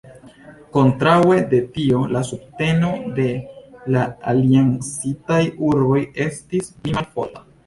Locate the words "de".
1.51-1.59, 3.19-3.27